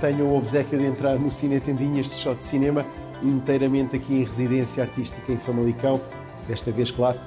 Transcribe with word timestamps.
tenham 0.00 0.28
o 0.28 0.36
obsequio 0.36 0.78
de 0.78 0.86
entrar 0.86 1.18
no 1.18 1.30
Cine 1.30 1.60
Tendinhas 1.60 2.06
de 2.06 2.14
Shot 2.14 2.38
de 2.38 2.44
Cinema, 2.44 2.86
inteiramente 3.22 3.94
aqui 3.94 4.14
em 4.14 4.24
residência 4.24 4.82
artística 4.82 5.30
em 5.30 5.36
Famalicão, 5.36 6.00
desta 6.48 6.72
vez, 6.72 6.90
claro, 6.90 7.18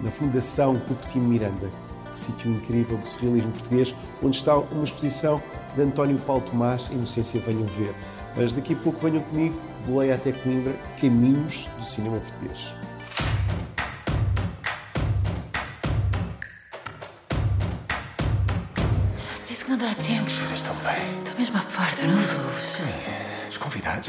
na 0.00 0.10
Fundação 0.10 0.78
Cupertino 0.78 1.28
Miranda, 1.28 1.68
sítio 2.12 2.52
incrível 2.52 2.96
do 2.96 3.04
surrealismo 3.04 3.50
português, 3.50 3.94
onde 4.22 4.36
está 4.36 4.56
uma 4.56 4.84
exposição 4.84 5.42
de 5.74 5.82
António 5.82 6.18
Paulo 6.18 6.42
Tomás, 6.42 6.88
Inocência 6.88 7.40
Venham 7.40 7.66
Ver. 7.66 7.94
Mas 8.36 8.52
daqui 8.52 8.74
a 8.74 8.76
pouco 8.76 9.00
venham 9.00 9.22
comigo, 9.24 9.60
boleia 9.84 10.14
até 10.14 10.30
Coimbra, 10.30 10.74
caminhos 11.00 11.68
do 11.78 11.84
cinema 11.84 12.18
português. 12.18 12.72
Não 19.70 19.78
dá 19.78 19.94
tempo. 19.94 20.28
Estão 20.52 20.74
bem. 20.76 21.18
Estou 21.20 21.36
mesmo 21.38 21.56
à 21.56 21.60
porta, 21.60 22.02
não 22.04 22.18
os 22.18 22.36
ouves? 22.36 22.72
Os 23.48 23.56
convidados. 23.56 24.08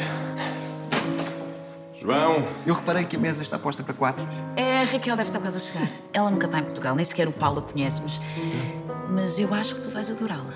João, 2.00 2.48
Eu 2.66 2.74
reparei 2.74 3.06
que 3.06 3.16
a 3.16 3.20
mesa 3.20 3.44
está 3.44 3.60
posta 3.60 3.84
para 3.84 3.94
quatro. 3.94 4.28
É, 4.56 4.82
a 4.82 4.84
Raquel 4.86 5.16
deve 5.16 5.30
estar 5.30 5.40
quase 5.40 5.58
a 5.58 5.60
chegar. 5.60 5.88
Ela 6.12 6.32
nunca 6.32 6.48
está 6.48 6.58
em 6.58 6.64
Portugal, 6.64 6.96
nem 6.96 7.06
sequer 7.06 7.28
o 7.28 7.32
Paulo 7.32 7.60
a 7.60 7.62
conhece, 7.62 8.02
mas. 8.02 8.20
Mas 9.12 9.38
eu 9.38 9.54
acho 9.54 9.76
que 9.76 9.82
tu 9.82 9.90
vais 9.90 10.10
adorá-la. 10.10 10.54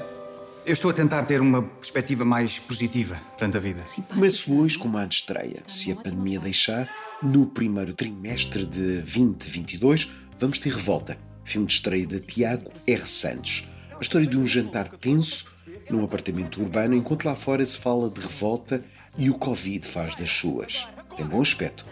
Eu 0.66 0.74
estou 0.74 0.90
a 0.90 0.94
tentar 0.94 1.24
ter 1.26 1.40
uma 1.40 1.62
perspectiva 1.62 2.26
mais 2.26 2.58
positiva 2.58 3.22
perante 3.38 3.58
a 3.58 3.60
vida. 3.60 3.86
Simpática. 3.86 4.16
Começo 4.16 4.52
hoje 4.52 4.80
com 4.80 4.88
uma 4.88 5.04
antestreia. 5.04 5.62
Se 5.68 5.92
a 5.92 5.96
pandemia 5.96 6.40
deixar, 6.40 6.90
no 7.22 7.46
primeiro 7.46 7.94
trimestre 7.94 8.66
de 8.66 9.02
2022, 9.02 10.10
vamos 10.40 10.58
ter 10.58 10.74
Revolta, 10.74 11.16
filme 11.44 11.68
de 11.68 11.74
estreia 11.74 12.08
de 12.08 12.20
Tiago 12.20 12.72
R. 12.88 13.06
Santos. 13.06 13.68
A 13.98 14.02
história 14.02 14.28
de 14.28 14.38
um 14.38 14.46
jantar 14.46 14.90
tenso 14.90 15.48
num 15.90 16.04
apartamento 16.04 16.62
urbano, 16.62 16.96
enquanto 16.96 17.26
lá 17.26 17.36
fora 17.36 17.66
se 17.66 17.78
fala 17.78 18.10
de 18.10 18.20
revolta 18.20 18.84
e 19.18 19.30
o 19.30 19.36
Covid 19.36 19.88
faz 19.88 20.16
das 20.16 20.30
suas. 20.30 20.86
Tem 21.16 21.26
bom 21.26 21.42
aspecto. 21.42 21.86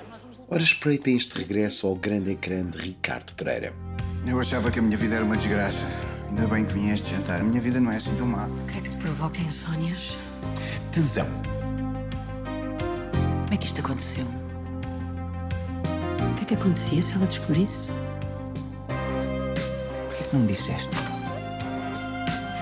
Ora, 0.50 0.62
espreitem 0.62 1.16
este 1.16 1.38
regresso 1.38 1.88
ao 1.88 1.96
grande 1.96 2.32
ecrã 2.32 2.66
de 2.66 2.78
Ricardo 2.78 3.34
Pereira. 3.34 3.74
Eu 4.28 4.40
achava 4.40 4.70
que 4.70 4.80
a 4.80 4.82
minha 4.82 4.98
vida 4.98 5.16
era 5.16 5.24
uma 5.24 5.38
desgraça. 5.38 5.86
Ainda 6.28 6.46
bem 6.48 6.66
que 6.66 6.74
vim 6.74 6.90
a 6.92 6.94
este 6.94 7.10
jantar. 7.12 7.40
A 7.40 7.44
minha 7.44 7.62
vida 7.62 7.80
não 7.80 7.92
é 7.92 7.96
assim 7.96 8.14
tão 8.16 8.28
má. 8.28 8.48
O 8.48 8.68
que 8.68 8.80
é 8.80 8.82
que 8.82 8.90
te 8.90 8.98
provoca 8.98 9.40
insónias? 9.40 10.18
Tesão. 10.92 11.28
Como 13.44 13.54
é 13.54 13.58
que 13.58 13.66
isto 13.66 13.80
aconteceu? 13.80 14.26
O 16.32 16.36
que 16.36 16.44
é 16.44 16.46
que 16.46 16.54
acontecia 16.56 17.02
se 17.02 17.14
ela 17.14 17.26
descobrisse? 17.26 17.90
Porquê 20.10 20.24
que 20.24 20.36
não 20.36 20.42
me 20.42 20.48
disseste? 20.48 21.13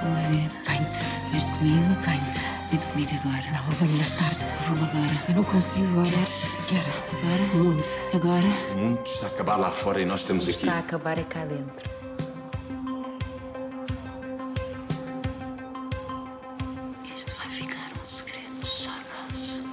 Vamos 0.01 0.21
ver. 0.21 0.49
Vem-te. 0.67 1.31
Vens 1.31 1.49
comigo? 1.49 2.01
Vem-te. 2.01 2.39
Vem 2.71 2.79
comigo 2.79 3.11
agora. 3.23 3.51
Não, 3.51 3.65
eu 3.67 3.71
venho 3.73 3.97
mais 3.97 4.13
tarde. 4.13 4.37
Vou-me 4.67 4.83
agora. 4.83 5.23
Eu 5.29 5.35
não 5.35 5.43
consigo 5.43 5.85
agora. 5.91 6.09
Queres? 6.09 6.41
Quero. 6.67 7.25
Agora? 7.25 7.63
Muito. 7.63 8.15
Agora? 8.15 8.47
o 8.73 8.77
mundo 8.77 9.01
está 9.05 9.25
a 9.27 9.29
acabar 9.29 9.55
lá 9.57 9.71
fora 9.71 10.01
e 10.01 10.05
nós 10.05 10.21
estamos 10.21 10.43
aqui. 10.47 10.57
Está 10.59 10.73
a 10.73 10.79
acabar 10.79 11.17
é 11.19 11.23
cá 11.23 11.45
dentro. 11.45 11.89
Isto 17.15 17.33
vai 17.37 17.49
ficar 17.49 17.91
um 18.01 18.05
segredo 18.05 18.65
só 18.65 18.89
nosso. 18.89 19.63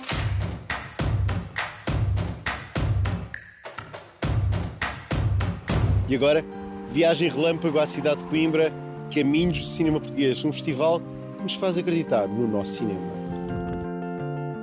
E 6.09 6.15
agora, 6.15 6.45
viagem 6.93 7.29
relâmpago 7.31 7.78
à 7.78 7.87
cidade 7.87 8.19
de 8.19 8.25
Coimbra, 8.25 8.72
Caminhos 9.14 9.60
do 9.60 9.66
Cinema 9.66 10.00
Português, 10.00 10.44
um 10.44 10.52
festival 10.52 11.00
que 11.36 11.42
nos 11.42 11.54
faz 11.54 11.78
acreditar 11.78 12.28
no 12.28 12.46
nosso 12.46 12.74
cinema. 12.74 13.00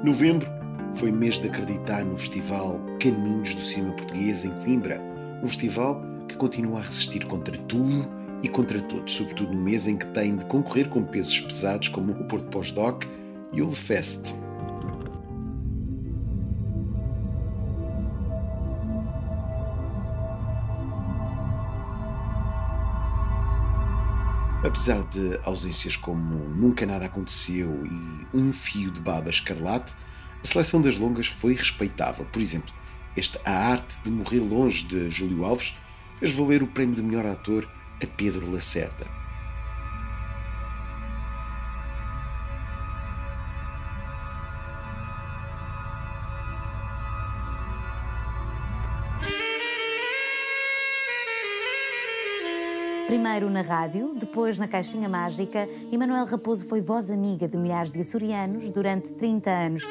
Novembro 0.03 0.47
foi 0.93 1.11
mês 1.11 1.39
de 1.39 1.47
acreditar 1.47 2.05
no 2.05 2.15
festival 2.15 2.79
Caminhos 2.99 3.55
do 3.55 3.61
Cinema 3.61 3.93
Português 3.93 4.45
em 4.45 4.51
Coimbra, 4.63 5.01
um 5.43 5.47
festival 5.47 6.01
que 6.27 6.35
continua 6.35 6.79
a 6.79 6.81
resistir 6.81 7.25
contra 7.25 7.57
tudo 7.67 8.07
e 8.43 8.47
contra 8.47 8.79
todos, 8.81 9.13
sobretudo 9.13 9.53
no 9.53 9.61
mês 9.61 9.87
em 9.87 9.97
que 9.97 10.05
tem 10.07 10.35
de 10.35 10.45
concorrer 10.45 10.89
com 10.89 11.03
pesos 11.03 11.39
pesados 11.41 11.87
como 11.87 12.11
o 12.11 12.23
Porto 12.25 12.45
Pós-Doc 12.47 13.03
e 13.51 13.61
o 13.61 13.69
Lefest. 13.69 14.33
Apesar 24.65 25.03
de 25.03 25.39
ausências 25.43 25.95
como 25.95 26.49
Nunca 26.49 26.87
Nada 26.87 27.05
Aconteceu 27.05 27.85
e 27.85 28.35
Um 28.35 28.51
Fio 28.51 28.89
de 28.89 28.99
Baba 28.99 29.29
Escarlate, 29.29 29.93
a 30.43 30.47
seleção 30.47 30.81
das 30.81 30.97
longas 30.97 31.27
foi 31.27 31.53
respeitável. 31.53 32.25
Por 32.25 32.41
exemplo, 32.41 32.73
este 33.15 33.39
A 33.45 33.51
Arte 33.51 33.95
de 34.03 34.09
Morrer 34.09 34.39
Longe 34.39 34.83
de 34.83 35.07
Júlio 35.11 35.45
Alves 35.45 35.77
fez 36.19 36.33
valer 36.33 36.63
o 36.63 36.67
prémio 36.67 36.95
de 36.95 37.03
melhor 37.03 37.27
ator 37.27 37.69
a 38.01 38.07
Pedro 38.07 38.51
Lacerda. 38.51 39.05
Primeiro 53.15 53.49
na 53.49 53.61
rádio, 53.61 54.13
depois 54.13 54.59
na 54.59 54.67
Caixinha 54.67 55.07
Mágica, 55.07 55.69
Emanuel 55.89 56.25
Raposo 56.25 56.67
foi 56.67 56.81
voz 56.81 57.09
amiga 57.09 57.47
de 57.47 57.55
milhares 57.55 57.93
de 57.93 58.01
açorianos 58.01 58.69
durante 58.71 59.13
30 59.13 59.49
anos. 59.49 59.83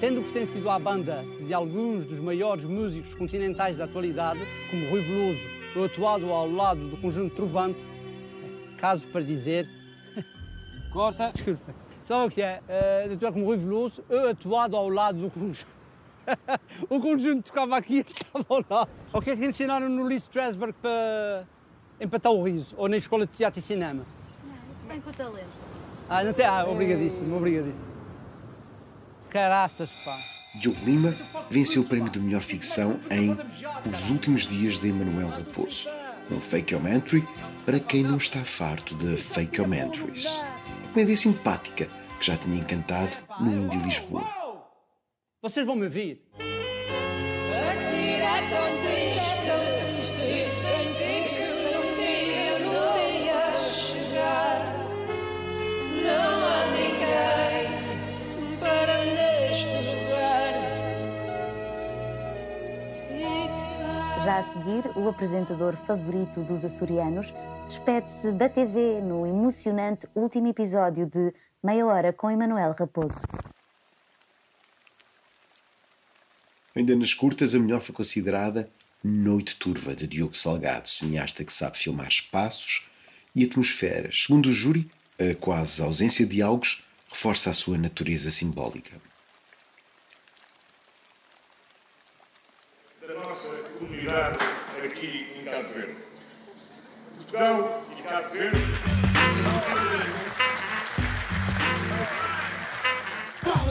Tendo 0.00 0.22
pertencido 0.22 0.70
à 0.70 0.78
banda 0.78 1.22
de 1.46 1.52
alguns 1.52 2.06
dos 2.06 2.18
maiores 2.18 2.64
músicos 2.64 3.14
continentais 3.14 3.76
da 3.76 3.84
atualidade, 3.84 4.40
como 4.70 4.88
Rui 4.88 5.02
Veloso, 5.02 5.40
ou 5.76 5.84
atuado 5.84 6.32
ao 6.32 6.50
lado 6.50 6.88
do 6.88 6.96
conjunto 6.96 7.36
Trovante, 7.36 7.86
caso 8.78 9.06
para 9.08 9.20
dizer. 9.20 9.68
Corta! 10.94 11.30
Desculpa. 11.30 11.74
Sabe 12.04 12.26
o 12.26 12.30
que 12.30 12.40
é? 12.40 12.62
Uh, 13.06 13.12
atuar 13.12 13.32
como 13.32 13.44
Rui 13.44 13.58
Veloso, 13.58 14.02
eu 14.08 14.30
atuado 14.30 14.78
ao 14.78 14.88
lado 14.88 15.20
do 15.20 15.30
conjunto. 15.30 15.79
o 16.88 17.00
conjunto 17.00 17.44
tocava 17.44 17.76
aqui 17.76 17.98
e 17.98 18.00
estava 18.00 18.44
ao 18.48 18.64
lado. 18.68 18.90
O 19.12 19.20
que 19.20 19.30
é 19.30 19.36
que 19.36 19.44
ensinaram 19.44 19.88
no 19.88 20.04
Lee 20.04 20.18
Strasberg 20.18 20.74
para 20.80 21.46
empatar 22.00 22.32
o 22.32 22.42
riso? 22.42 22.74
Ou 22.76 22.88
na 22.88 22.96
escola 22.96 23.26
de 23.26 23.32
teatro 23.32 23.58
e 23.58 23.62
cinema? 23.62 24.02
Isso 24.78 24.88
vem 24.88 25.00
com 25.00 25.10
o 25.10 25.12
talento. 25.12 25.48
Ah, 26.08 26.24
não 26.24 26.32
tem. 26.32 26.46
Ah, 26.46 26.64
obrigadíssimo, 26.66 27.36
obrigadíssimo. 27.36 27.84
Caraças, 29.28 29.90
pá. 30.04 30.18
Diogo 30.56 30.84
Lima 30.84 31.14
venceu 31.48 31.82
o 31.82 31.84
prémio 31.84 32.10
de 32.10 32.18
melhor 32.18 32.42
ficção 32.42 32.98
em 33.08 33.36
Os 33.88 34.10
Últimos 34.10 34.46
Dias 34.46 34.80
de 34.80 34.88
Emanuel 34.88 35.28
Raposo, 35.28 35.88
um 36.28 36.40
fake-omentary 36.40 37.24
para 37.64 37.78
quem 37.78 38.02
não 38.02 38.16
está 38.16 38.44
farto 38.44 38.96
de 38.96 39.16
fake-omentaries. 39.16 40.26
Uma 40.26 40.92
comédia 40.92 41.16
simpática 41.16 41.86
que 42.18 42.26
já 42.26 42.36
tinha 42.36 42.58
encantado 42.58 43.12
no 43.38 43.52
Indie 43.52 43.78
Lisboa. 43.78 44.39
Vocês 45.42 45.64
vão 45.64 45.74
me 45.74 45.86
ouvir? 45.86 46.22
Já 64.22 64.36
a 64.36 64.42
seguir, 64.42 64.84
o 64.94 65.08
apresentador 65.08 65.74
favorito 65.86 66.40
dos 66.42 66.66
açorianos 66.66 67.32
despede-se 67.66 68.30
da 68.32 68.50
TV 68.50 69.00
no 69.00 69.26
emocionante 69.26 70.06
último 70.14 70.48
episódio 70.48 71.06
de 71.06 71.32
Meia 71.62 71.86
Hora 71.86 72.12
com 72.12 72.30
Emanuel 72.30 72.74
Raposo. 72.78 73.22
Ainda 76.74 76.94
nas 76.94 77.12
curtas, 77.14 77.54
a 77.54 77.58
melhor 77.58 77.80
foi 77.80 77.94
considerada 77.94 78.70
Noite 79.02 79.56
Turva, 79.56 79.94
de 79.94 80.06
Diogo 80.06 80.36
Salgado, 80.36 80.88
cineasta 80.88 81.44
que 81.44 81.52
sabe 81.52 81.78
filmar 81.78 82.08
espaços 82.08 82.86
e 83.34 83.44
atmosferas. 83.44 84.24
Segundo 84.24 84.46
o 84.46 84.52
júri, 84.52 84.90
a 85.18 85.34
quase 85.34 85.82
ausência 85.82 86.24
de 86.24 86.36
diálogos 86.36 86.84
reforça 87.08 87.50
a 87.50 87.54
sua 87.54 87.76
natureza 87.76 88.30
simbólica. 88.30 88.92
Da 93.06 93.14
nossa 93.14 93.52
comunidade 93.78 94.38
aqui 94.84 95.26
em 95.38 95.44
Cabo 95.44 95.68
Verde. 95.74 95.96
Portugal 97.16 97.86
e 97.98 98.02
Cabo 98.02 98.30
Verde 98.30 98.60
Elas 99.14 99.79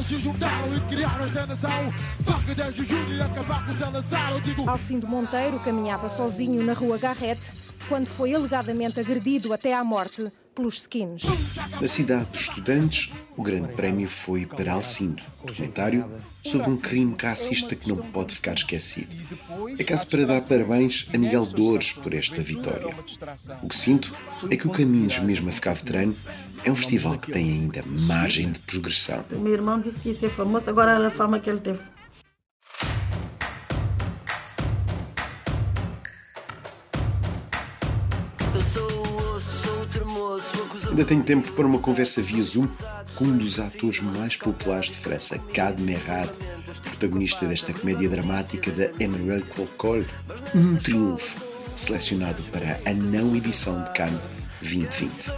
se 0.09 0.15
juntaram 0.15 0.75
e 0.75 0.79
criaram 0.89 1.23
esta 1.23 1.45
nação. 1.45 1.94
Faca 2.25 2.71
Júnior 2.71 3.11
e 3.11 3.21
acabar 3.21 3.63
com 3.63 4.41
digo. 4.41 4.67
Alcindo 4.67 5.07
Monteiro 5.07 5.59
caminhava 5.59 6.09
sozinho 6.09 6.63
na 6.63 6.73
rua 6.73 6.97
Garrete 6.97 7.53
quando 7.88 8.07
foi 8.07 8.33
alegadamente 8.33 9.00
agredido 9.00 9.53
até 9.53 9.71
à 9.71 9.83
morte 9.83 10.31
pelos 10.59 10.75
skins. 10.79 11.23
Na 11.79 11.88
cidade 11.88 12.25
dos 12.25 12.41
estudantes, 12.41 13.13
o 13.38 13.41
grande 13.41 13.71
prémio 13.73 14.09
foi 14.09 14.45
para 14.45 14.73
Alcindo, 14.73 15.23
documentário 15.41 16.06
sobre 16.44 16.69
um 16.69 16.75
crime 16.75 17.15
racista 17.17 17.75
que 17.75 17.88
não 17.88 17.95
pode 17.95 18.35
ficar 18.35 18.56
esquecido. 18.56 19.15
É 19.77 19.83
caso 19.85 20.06
para 20.07 20.25
dar 20.25 20.41
parabéns 20.41 21.07
a 21.13 21.17
Miguel 21.17 21.45
Dores 21.45 21.94
por 21.94 22.13
esta 22.13 22.41
vitória. 22.41 22.94
O 23.63 23.69
que 23.69 23.77
sinto 23.77 24.13
é 24.50 24.57
que 24.57 24.67
o 24.67 24.71
Caminhos, 24.71 25.19
mesmo 25.19 25.47
a 25.47 25.51
ficar 25.53 25.73
veterano, 25.73 26.13
é 26.65 26.69
um 26.69 26.75
festival 26.75 27.17
que 27.17 27.31
tem 27.31 27.50
ainda 27.50 27.81
margem 28.01 28.51
de 28.51 28.59
progressão. 28.59 29.23
O 29.31 29.39
meu 29.39 29.53
irmão 29.53 29.79
disse 29.79 29.97
que 30.01 30.09
ia 30.09 30.15
ser 30.15 30.29
famoso, 30.29 30.69
agora 30.69 30.95
olha 30.95 31.07
a 31.07 31.11
fama 31.11 31.39
que 31.39 31.50
ele 31.50 31.61
teve. 31.61 31.79
Ainda 41.00 41.07
tenho 41.07 41.24
tempo 41.24 41.50
para 41.54 41.66
uma 41.66 41.80
conversa 41.80 42.22
via 42.22 42.44
Zoom 42.44 42.68
com 43.16 43.24
um 43.24 43.38
dos 43.38 43.57
atores 43.57 44.01
mais 44.01 44.36
populares 44.36 44.88
de 44.88 44.98
França, 44.98 45.42
Gad 45.54 45.80
Merad, 45.80 46.30
protagonista 46.84 47.46
desta 47.46 47.72
comédia 47.72 48.10
dramática 48.10 48.69
da 48.72 48.92
Emmanuel 49.01 49.46
Colcol, 49.46 50.04
um 50.54 50.75
triunfo, 50.75 51.42
selecionado 51.74 52.44
para 52.51 52.81
a 52.86 52.94
não 52.94 53.34
edição 53.34 53.81
de 53.81 53.94
Cannes 53.94 54.19
2020. 54.60 55.31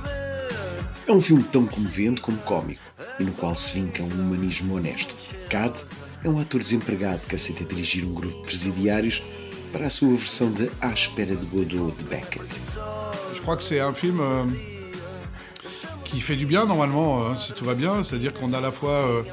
É 1.06 1.12
um 1.12 1.22
filme 1.22 1.44
tão 1.44 1.68
comovente 1.68 2.22
como 2.22 2.40
cómico 2.40 2.82
e 3.20 3.24
no 3.24 3.32
qual 3.34 3.54
se 3.54 3.72
vinca 3.72 4.02
um 4.02 4.08
humanismo 4.08 4.78
honesto. 4.78 5.14
Cad 5.48 5.76
é 6.24 6.28
um 6.28 6.42
ator 6.42 6.60
desempregado 6.60 7.22
que 7.30 7.36
aceita 7.36 7.64
dirigir 7.64 8.04
um 8.04 8.16
grupo 8.16 8.36
de 8.36 8.46
presidiários 8.46 9.24
para 9.72 9.86
a 9.86 9.92
sua 9.92 10.10
versão 10.16 10.52
de 10.52 10.72
À 10.82 10.88
espera 10.88 11.36
de 11.36 11.46
Godot 11.46 11.96
de 11.96 12.04
Beckett. 12.06 12.50
Je 13.32 13.42
crois 13.42 13.58
que 13.58 13.64
c'est 13.64 13.80
un 13.80 13.94
film 13.94 14.20
euh, 14.20 14.81
qui 16.12 16.20
fait 16.20 16.36
du 16.36 16.46
bien 16.46 16.66
normalement, 16.66 17.22
euh, 17.22 17.36
si 17.38 17.54
tout 17.54 17.66
va 17.66 17.74
bien. 17.76 18.04
C'est-à-dire 18.04 18.34
qu'on 18.34 18.54
a 18.54 18.58
à 18.58 18.62
la 18.62 18.72
fois, 18.72 18.92
euh, 19.08 19.24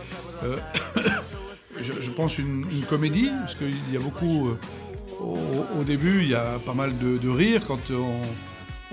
euh, 0.45 0.57
je, 1.83 2.11
pense, 2.11 2.39
une, 2.39 2.65
comédie, 2.89 3.31
parce 3.43 3.55
qu'il 3.57 3.75
y 3.93 3.97
a 3.97 4.01
beaucoup. 4.01 4.49
euh, 4.49 4.59
au, 5.21 5.83
début, 5.85 6.23
il 6.23 6.29
y 6.29 6.35
a 6.35 6.59
pas 6.65 6.75
mal 6.75 6.97
de, 6.97 7.19
de 7.19 7.29
rire 7.29 7.63
quand 7.67 7.81
on, 7.91 7.95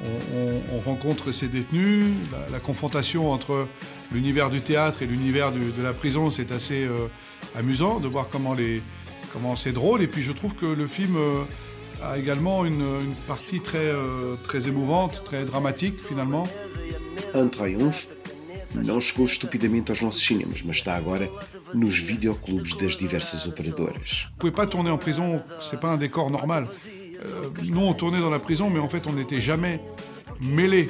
on- 0.04 0.38
on- 0.38 0.62
on 0.76 0.80
rencontre 0.80 1.32
ces 1.32 1.48
détenus. 1.48 2.08
La, 2.52 2.60
confrontation 2.60 3.32
entre 3.32 3.68
l'univers 4.12 4.50
du 4.50 4.62
théâtre 4.62 5.04
et 5.04 5.06
l'univers 5.06 5.52
de 5.52 5.84
la 5.84 5.94
prison, 5.94 6.31
c'est 6.31 6.52
assez 6.52 6.90
amusant 7.56 8.00
de 8.00 8.08
voir 8.08 8.28
comment 8.31 8.56
les 8.56 8.81
comment 9.31 9.56
c'est 9.56 9.72
drôle. 9.72 10.02
Et 10.02 10.08
puis 10.08 10.24
je 10.24 10.31
trouve 10.31 10.56
que 10.56 10.66
le 10.66 10.88
film 10.88 11.16
a 12.02 12.18
également 12.18 12.66
une, 12.66 12.81
une 12.81 13.16
partie 13.28 13.62
très 13.62 13.92
très 14.46 14.68
émouvante, 14.68 15.22
très 15.26 15.46
dramatique 15.46 15.94
finalement. 16.10 16.48
Un 17.36 17.50
Triumph 17.50 18.08
não 18.74 19.02
chegou 19.02 19.26
estupidamente 19.26 19.92
aos 19.92 20.02
nossos 20.02 20.24
cinemas, 20.24 20.62
mas 20.64 20.78
está 20.78 20.96
agora 20.96 21.30
nos 21.74 21.98
videoclubes 21.98 22.76
das 22.76 22.96
diversas 22.96 23.46
operadoras. 23.46 24.30
Vous 24.32 24.38
pouvez 24.40 24.54
pas 24.54 24.66
tourner 24.66 24.90
en 24.90 24.98
prison, 24.98 25.44
c'est 25.60 25.80
pas 25.80 25.90
un 25.90 25.98
décor 25.98 26.30
normal. 26.30 26.70
Euh, 27.26 27.50
nous, 27.66 27.82
on 27.82 27.94
tournait 27.94 28.22
dans 28.22 28.30
la 28.30 28.40
prison, 28.40 28.70
mais 28.70 28.80
en 28.80 28.88
fait, 28.88 29.06
on 29.06 29.12
n'était 29.12 29.42
jamais 29.42 29.82
mêlés 30.40 30.90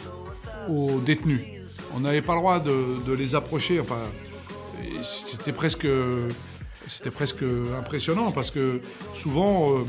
aux 0.70 1.00
détenus. 1.00 1.42
On 1.96 2.02
n'avait 2.02 2.22
pas 2.22 2.36
le 2.36 2.40
droit 2.40 2.60
de, 2.60 3.14
les 3.14 3.34
approcher. 3.34 3.80
Enfin, 3.80 4.02
c'était 5.02 5.54
presque, 5.54 5.88
c'était 6.88 7.12
presque 7.12 7.44
impressionnant 7.76 8.32
parce 8.32 8.52
que 8.52 8.82
souvent, 9.16 9.80
euh, 9.80 9.84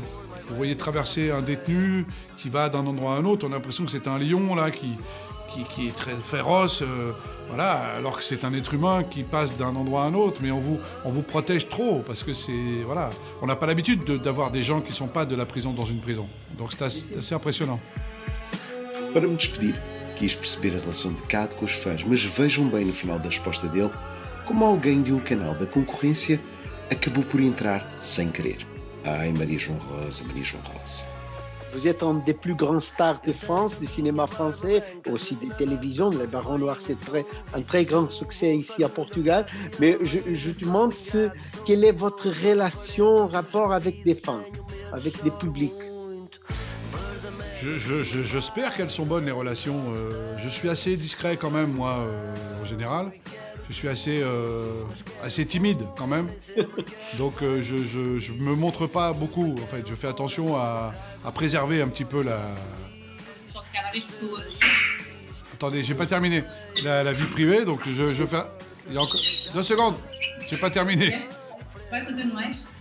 vous 0.49 0.55
voyez 0.55 0.75
traverser 0.75 1.29
un 1.29 1.43
détenu 1.43 2.05
qui 2.37 2.49
va 2.49 2.69
d'un 2.69 2.87
endroit 2.87 3.13
à 3.13 3.17
un 3.17 3.25
autre. 3.25 3.45
On 3.47 3.51
a 3.51 3.55
l'impression 3.55 3.85
que 3.85 3.91
c'est 3.91 4.07
un 4.07 4.17
lion 4.17 4.55
là 4.55 4.71
qui, 4.71 4.95
qui, 5.47 5.63
qui 5.65 5.87
est 5.89 5.95
très 5.95 6.15
féroce. 6.15 6.81
euh, 6.81 7.11
voilà, 7.49 7.95
alors 7.97 8.17
que 8.17 8.23
c'est 8.25 8.43
un 8.43 8.53
être 8.53 8.73
humain 8.73 9.03
qui 9.03 9.23
passe 9.23 9.55
d'un 9.55 9.73
endroit 9.73 10.03
à 10.03 10.05
un 10.07 10.13
autre, 10.13 10.39
mais 10.41 10.51
on 10.51 10.59
vous, 10.59 10.79
on 11.05 11.09
vous 11.09 11.21
protège 11.21 11.69
trop 11.69 12.03
parce 12.05 12.21
que 12.21 12.33
c'est 12.33 12.83
voilà, 12.85 13.09
on 13.41 13.45
n'a 13.47 13.55
pas 13.55 13.65
l'habitude 13.67 14.03
de- 14.03 14.17
d'avoir 14.17 14.51
des 14.51 14.63
gens 14.63 14.81
qui 14.81 14.91
sont 14.91 15.07
pas 15.07 15.25
de 15.25 15.33
la 15.35 15.45
prison 15.45 15.71
dans 15.71 15.85
une 15.85 15.99
prison. 16.01 16.27
Donc 16.57 16.73
c'est 16.73 16.81
assez, 16.83 17.05
assez 17.17 17.33
impressionnant. 17.33 17.79
Para 19.13 19.27
me 19.27 19.35
despedir, 19.37 19.75
quis 20.17 20.35
perceber 20.35 20.75
a 20.75 20.79
relação 20.81 21.13
de 21.13 21.21
Cad 21.23 21.55
com 21.55 21.63
os 21.65 21.71
fãs, 21.71 22.03
mas 22.03 22.21
vejam 22.23 22.67
bem 22.67 22.83
no 22.85 22.91
final 22.93 23.17
da 23.17 23.29
resposta 23.29 23.67
dele 23.67 23.91
como 24.45 24.65
alguém 24.65 25.01
de 25.01 25.13
um 25.13 25.19
canal 25.19 25.53
da 25.55 25.65
concorrência 25.65 26.39
acabou 26.91 27.23
por 27.23 27.39
entrar 27.39 27.85
sem 28.01 28.29
querer. 28.29 28.57
Ai, 29.05 29.31
Maria 29.31 29.57
João 29.57 29.77
Rosa, 29.79 30.23
Maria 30.25 30.43
João 30.43 30.63
Rosa. 30.63 31.05
Vous 31.73 31.87
êtes 31.87 32.01
un 32.01 32.15
des 32.15 32.33
plus 32.33 32.55
grands 32.55 32.79
stars 32.79 33.21
de 33.25 33.31
France, 33.31 33.77
du 33.79 33.85
cinéma 33.85 34.25
français, 34.27 34.81
aussi 35.11 35.35
des 35.35 35.49
télévisions. 35.57 36.09
Les 36.09 36.25
Barons 36.27 36.57
Noirs, 36.57 36.77
c'est 36.79 36.99
très- 36.99 37.25
un 37.53 37.61
très 37.61 37.85
grand 37.85 38.09
succès 38.09 38.55
ici 38.55 38.83
à 38.83 38.89
Portugal. 38.89 39.45
Mais 39.79 39.97
je, 40.01 40.19
je 40.31 40.51
demande 40.51 40.93
ce- 40.95 41.29
quelle 41.65 41.83
est 41.83 41.91
votre 41.91 42.29
relation, 42.29 43.27
rapport 43.27 43.73
avec 43.73 44.03
des 44.03 44.15
fans, 44.15 44.43
avec 44.91 45.21
des 45.23 45.31
publics? 45.31 45.73
Je- 47.59 47.77
je- 47.77 48.01
je- 48.03 48.21
J'espère 48.21 48.75
qu'elles 48.75 48.91
sont 48.91 49.05
bonnes 49.05 49.25
les 49.25 49.31
relations. 49.31 49.79
Euh, 49.91 50.35
je 50.37 50.47
suis 50.49 50.69
assez 50.69 50.95
discret 50.95 51.37
quand 51.37 51.49
même, 51.51 51.71
moi, 51.73 51.97
euh, 51.99 52.61
en 52.61 52.65
général. 52.65 53.11
Je 53.69 53.73
suis 53.75 53.87
assez, 53.89 54.21
euh, 54.21 54.83
assez 55.23 55.45
timide 55.45 55.79
quand 55.97 56.07
même. 56.07 56.27
Donc 57.17 57.41
euh, 57.41 57.61
je, 57.61 57.77
je, 57.83 58.17
je 58.17 58.31
me 58.31 58.55
montre 58.55 58.87
pas 58.87 59.11
beaucoup. 59.13 59.53
En 59.61 59.65
fait, 59.67 59.83
je 59.87 59.93
fais 59.95 60.07
attention 60.07 60.55
à, 60.55 60.93
à 61.25 61.31
préserver 61.31 61.81
un 61.81 61.87
petit 61.89 62.05
peu 62.05 62.23
la. 62.23 62.39
Attendez, 65.53 65.83
j'ai 65.83 65.95
pas 65.95 66.05
terminé. 66.05 66.43
La, 66.83 67.03
la 67.03 67.11
vie 67.11 67.25
privée, 67.25 67.65
donc 67.65 67.81
je, 67.87 68.13
je 68.13 68.25
fais. 68.25 68.37
Il 68.89 68.95
y 68.95 68.97
a 68.97 69.01
encore 69.01 69.19
deux 69.53 69.63
secondes. 69.63 69.95
J'ai 70.49 70.57
pas 70.57 70.69
terminé. 70.69 71.13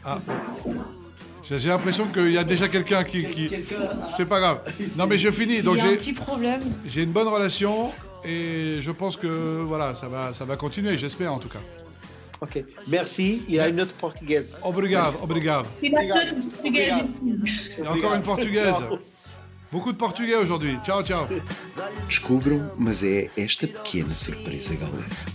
Ah. 0.04 0.18
J'ai 1.48 1.68
l'impression 1.68 2.06
qu'il 2.08 2.32
y 2.32 2.38
a 2.38 2.44
déjà 2.44 2.68
quelqu'un 2.68 3.02
qui. 3.04 3.24
qui... 3.28 3.50
C'est 4.16 4.26
pas 4.26 4.40
grave. 4.40 4.60
Non, 4.96 5.06
mais 5.06 5.16
je 5.18 5.30
finis. 5.30 5.62
Donc 5.62 5.76
Il 5.76 5.78
y 5.78 5.80
a 5.82 5.84
un 5.86 5.90
j'ai. 5.90 5.96
petit 5.96 6.12
problème. 6.12 6.60
J'ai 6.84 7.02
une 7.04 7.12
bonne 7.12 7.28
relation 7.28 7.92
et 8.26 8.80
je 8.80 8.90
pense 8.90 9.16
que 9.16 9.62
voilà, 9.62 9.94
ça 9.94 10.08
va, 10.08 10.34
ça 10.34 10.44
va 10.44 10.56
continuer, 10.56 10.98
j'espère 10.98 11.32
en 11.32 11.38
tout 11.38 11.48
cas. 11.48 11.60
Ok, 12.40 12.62
merci. 12.86 13.42
Il 13.48 13.54
y 13.54 13.60
a 13.60 13.68
une 13.68 13.80
autre 13.80 13.94
portugaise. 13.94 14.58
Obrigado, 14.62 15.18
obrigado. 15.22 15.66
E 15.82 15.90
bastante 15.90 16.50
português. 16.50 16.92
Il 17.22 17.84
y 17.84 17.86
a 17.86 17.92
encore 17.92 18.14
une 18.14 18.22
portugaise. 18.22 18.76
Beaucoup 19.72 19.92
de 19.92 19.98
portugais 19.98 20.36
aujourd'hui. 20.36 20.78
Ciao, 20.84 21.02
ciao. 21.02 21.26
Descubram, 22.06 22.70
mas 22.78 23.02
é 23.02 23.30
esta 23.36 23.66
pequena 23.66 24.14
surpresa 24.14 24.76
galesa. 24.76 25.30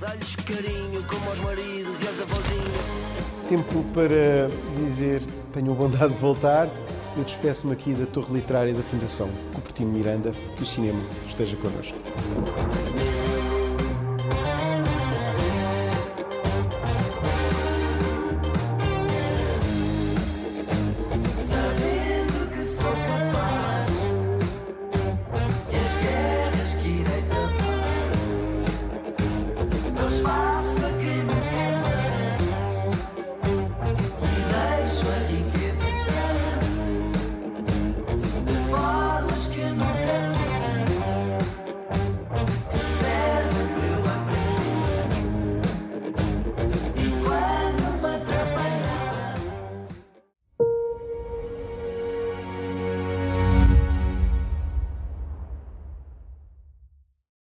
Tempo 3.48 3.84
para 3.94 4.50
dizer 4.77 5.22
tenham 5.51 5.74
bondade 5.74 6.13
de 6.13 6.20
voltar. 6.20 6.70
Eu 7.18 7.24
despeço-me 7.25 7.74
aqui 7.74 7.94
da 7.94 8.06
Torre 8.06 8.34
Literária 8.36 8.74
da 8.74 8.84
Fundação 8.84 9.30
Cupertino 9.54 9.92
Miranda. 9.92 10.32
Que 10.56 10.63
o 10.63 10.65
cinema 10.65 11.01
esteja 11.27 11.58
connosco. 11.58 11.98